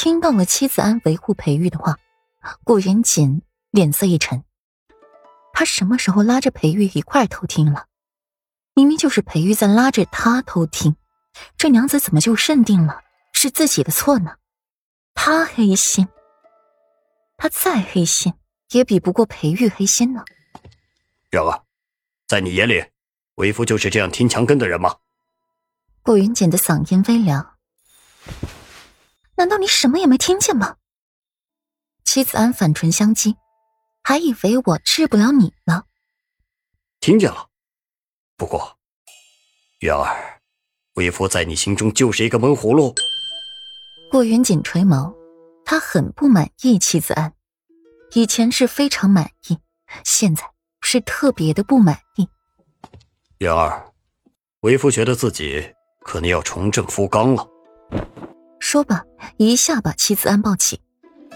[0.00, 1.98] 听到了妻子安维护裴玉的话，
[2.62, 4.44] 顾云锦脸色一沉。
[5.52, 7.86] 他什么时候拉着裴玉一块偷听了？
[8.74, 10.94] 明明就是裴玉在拉着他偷听，
[11.56, 14.36] 这娘子怎么就认定了是自己的错呢？
[15.14, 16.06] 他黑心，
[17.36, 18.32] 他再黑心
[18.70, 20.22] 也比不过裴玉黑心呢。
[21.28, 21.64] 然儿，
[22.28, 22.84] 在你眼里，
[23.34, 24.94] 为夫就是这样听墙根的人吗？
[26.02, 27.57] 顾云锦的嗓音微凉。
[29.38, 30.76] 难道你什么也没听见吗？
[32.04, 33.36] 妻子安反唇相讥，
[34.02, 35.84] 还以为我治不了你呢。
[36.98, 37.46] 听见了。
[38.36, 38.76] 不过，
[39.78, 40.40] 元儿，
[40.94, 42.92] 为夫在你心中就是一个闷葫芦。
[44.10, 45.14] 顾云锦垂眸，
[45.64, 47.32] 他很不满意妻子安，
[48.14, 49.56] 以前是非常满意，
[50.04, 50.42] 现在
[50.80, 52.28] 是特别的不满意。
[53.38, 53.92] 元儿，
[54.62, 57.48] 为夫觉得自己可能要重振夫纲了。
[58.70, 59.02] 说罢，
[59.38, 60.78] 一下把妻子安抱起，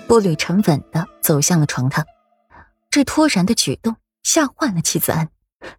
[0.07, 2.05] 步履沉稳的走向了床榻。
[2.91, 5.31] 这突然的举动吓坏了妻子安。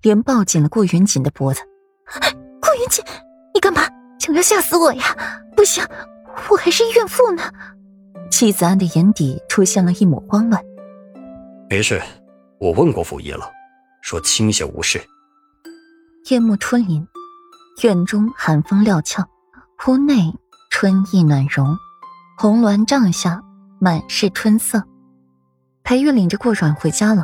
[0.01, 1.61] 连抱紧了顾云锦的脖子，
[2.59, 3.05] 顾云锦，
[3.53, 3.83] 你干嘛？
[4.19, 5.03] 想要吓死我呀？
[5.55, 5.85] 不行，
[6.49, 7.43] 我还是孕妇呢。
[8.31, 10.59] 妻子安的眼底出现了一抹慌乱。
[11.69, 12.01] 没事，
[12.59, 13.47] 我问过府医了，
[14.01, 14.99] 说清闲无事。
[16.31, 17.07] 夜幕吞林，
[17.83, 19.23] 院中寒风料峭，
[19.85, 20.33] 屋内
[20.83, 21.77] 春意暖融，
[22.37, 23.41] 红鸾帐下
[23.79, 24.83] 满是春色。
[25.81, 27.23] 裴玉领着顾阮回家了，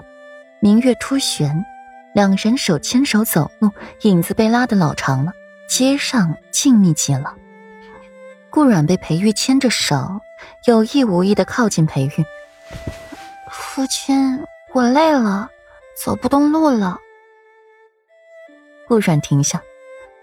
[0.61, 1.65] 明月突悬。
[2.15, 3.69] 两人手牵手走路，
[4.03, 5.33] 影子被拉得老长了。
[5.67, 7.35] 街上静谧极了。
[8.49, 10.21] 顾阮被裴玉牵着手，
[10.65, 12.25] 有意无意的靠近裴玉。
[13.51, 14.41] 夫君，
[14.73, 15.49] 我累了，
[16.01, 16.97] 走不动路了。
[18.87, 19.61] 顾阮停下，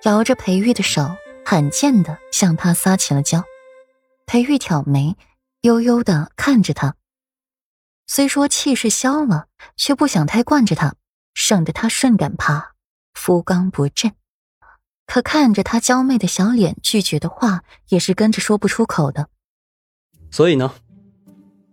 [0.05, 1.15] 摇着裴玉的手，
[1.49, 3.45] 罕见的向他撒起了娇。
[4.27, 5.17] 裴玉挑眉，
[5.61, 6.97] 悠悠的看着他。
[8.09, 10.97] 虽说气势消了，却不想太惯着他。
[11.35, 12.73] 省得他顺感怕，
[13.15, 14.13] 夫刚不振。
[15.07, 19.29] 可看着他娇媚的小脸，拒绝的话也是跟着说不出口的。
[20.33, 20.75] 所以呢？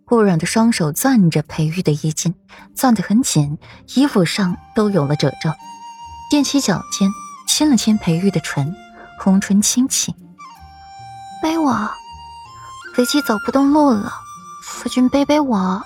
[0.06, 2.36] 顾软的双手攥着裴玉的衣襟，
[2.76, 3.58] 攥得很紧，
[3.96, 5.50] 衣服上都有了褶皱。
[6.30, 7.10] 踮起脚尖，
[7.48, 8.76] 亲了亲裴玉的唇，
[9.20, 10.14] 红唇轻启
[11.42, 11.90] ：“背我，
[12.96, 14.14] 飞机走不动路了，
[14.64, 15.82] 夫君背背我。”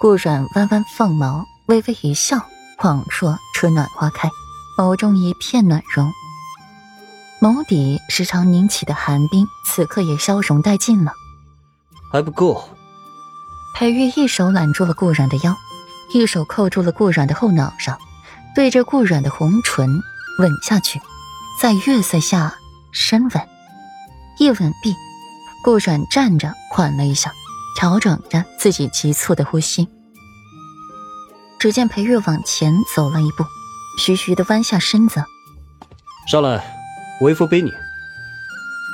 [0.00, 2.38] 顾软弯弯凤眸，微微一笑。
[2.78, 4.28] 恍若春暖花开，
[4.76, 6.12] 眸中一片暖融，
[7.40, 11.10] 眸底时常凝起的寒冰，此刻也消融殆尽了。
[12.12, 12.68] 还不够。
[13.74, 15.56] 裴玉一手揽住了顾软的腰，
[16.12, 17.98] 一手扣住了顾软的后脑勺，
[18.54, 19.88] 对着顾软的红唇
[20.38, 21.00] 吻下去，
[21.58, 22.54] 在月色下
[22.92, 23.48] 深吻。
[24.38, 24.94] 一吻毕，
[25.64, 27.32] 顾软站着缓了一下，
[27.78, 29.88] 调整着自己急促的呼吸。
[31.58, 33.44] 只见裴玉往前走了一步，
[33.98, 35.24] 徐徐的弯下身子，
[36.30, 36.62] 上来，
[37.22, 37.70] 为夫背你。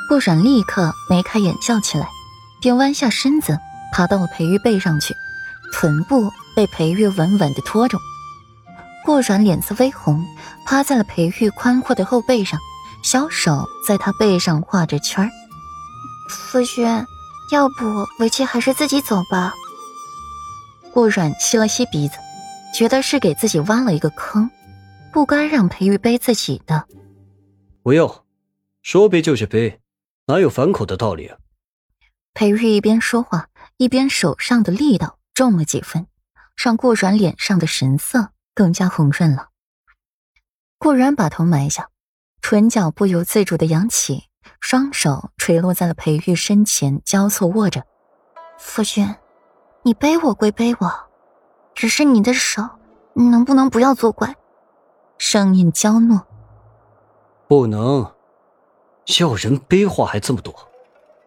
[0.09, 2.06] 顾阮立刻眉开眼笑起来，
[2.61, 3.59] 便弯下身子
[3.93, 5.17] 爬到了裴玉背上去，
[5.73, 7.99] 臀部被裴玉稳稳的托住。
[9.04, 10.24] 顾阮脸色微红，
[10.66, 12.58] 趴在了裴玉宽阔的后背上，
[13.02, 15.30] 小手在他背上画着圈儿。
[16.28, 16.86] 夫君，
[17.50, 19.52] 要不为妻还是自己走吧。
[20.92, 22.16] 顾阮吸了吸鼻子。
[22.74, 24.50] 觉得是给自己挖了一个坑，
[25.12, 26.86] 不该让裴玉背自己的。
[27.82, 28.24] 不用，
[28.80, 29.78] 说背就是背，
[30.24, 31.36] 哪有反口的道理啊？
[32.32, 36.06] 裴玉一边说话，一边手上的力道重了几分，
[36.56, 39.48] 让顾软脸上的神色更加红润了。
[40.78, 41.88] 顾然把头埋下，
[42.40, 44.24] 唇角不由自主的扬起，
[44.60, 47.84] 双手垂落在了裴玉身前，交错握着。
[48.58, 49.14] 夫君，
[49.82, 50.92] 你背我归背我。
[51.74, 52.62] 只是你的手，
[53.14, 54.36] 能不能不要作怪？
[55.19, 56.20] 声音娇糯。
[57.48, 58.12] 不能，
[59.20, 60.54] 要人背话还这么多。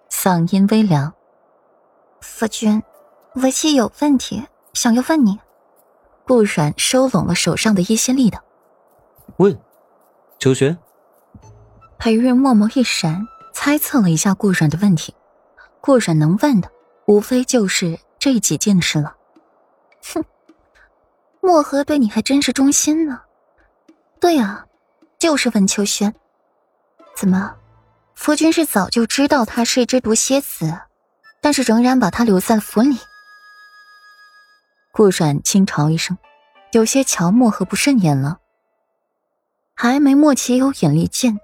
[0.09, 1.13] 嗓音微凉。
[2.21, 2.83] 夫君，
[3.35, 5.39] 为妻有问题想要问你。
[6.27, 8.43] 顾软收拢了手上的一些力道。
[9.37, 9.57] 问，
[10.39, 10.77] 秋轩。
[11.97, 15.13] 裴玉默默一闪，猜测了一下顾软的问题。
[15.81, 16.71] 顾软能问的，
[17.05, 19.15] 无非就是这几件事了。
[20.13, 20.23] 哼。
[21.41, 23.21] 墨河对你还真是忠心呢。
[24.19, 24.65] 对啊，
[25.19, 26.13] 就是问秋轩。
[27.15, 27.55] 怎么，
[28.15, 30.73] 夫君是早就知道他是一只毒蝎子，
[31.39, 32.97] 但是仍然把他留在了府里？
[34.95, 36.17] 顾阮轻嘲一声，
[36.71, 38.39] 有些乔墨和不顺眼了。
[39.75, 41.37] 还没莫奇有眼力见，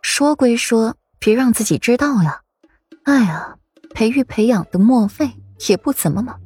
[0.00, 2.40] 说归说，别让自己知道呀。
[3.02, 3.56] 哎呀，
[3.94, 5.34] 培育培养的墨费
[5.68, 6.36] 也不怎么嘛。